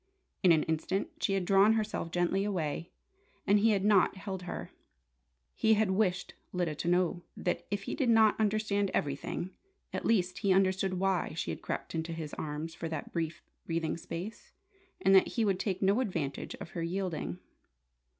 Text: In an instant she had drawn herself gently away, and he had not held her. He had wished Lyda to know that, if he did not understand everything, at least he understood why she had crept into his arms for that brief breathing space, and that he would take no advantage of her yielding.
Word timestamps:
In 0.41 0.51
an 0.51 0.63
instant 0.63 1.11
she 1.21 1.33
had 1.33 1.45
drawn 1.45 1.73
herself 1.73 2.09
gently 2.09 2.43
away, 2.43 2.89
and 3.45 3.59
he 3.59 3.69
had 3.69 3.85
not 3.85 4.15
held 4.15 4.41
her. 4.41 4.71
He 5.53 5.75
had 5.75 5.91
wished 5.91 6.33
Lyda 6.51 6.73
to 6.73 6.87
know 6.87 7.21
that, 7.37 7.67
if 7.69 7.83
he 7.83 7.93
did 7.93 8.09
not 8.09 8.35
understand 8.39 8.89
everything, 8.95 9.51
at 9.93 10.03
least 10.03 10.39
he 10.39 10.51
understood 10.53 10.95
why 10.95 11.33
she 11.35 11.51
had 11.51 11.61
crept 11.61 11.93
into 11.93 12.13
his 12.13 12.33
arms 12.33 12.73
for 12.73 12.89
that 12.89 13.13
brief 13.13 13.43
breathing 13.67 13.95
space, 13.95 14.53
and 15.01 15.13
that 15.13 15.27
he 15.37 15.45
would 15.45 15.59
take 15.59 15.83
no 15.83 15.99
advantage 15.99 16.55
of 16.55 16.71
her 16.71 16.81
yielding. 16.81 17.37